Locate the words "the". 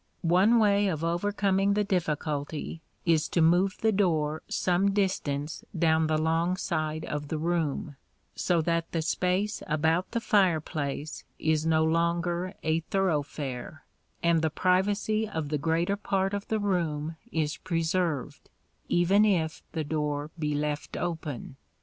1.75-1.83, 3.81-3.91, 6.07-6.17, 7.27-7.37, 8.93-9.03, 10.09-10.19, 14.41-14.49, 15.49-15.59, 16.47-16.57, 19.73-19.83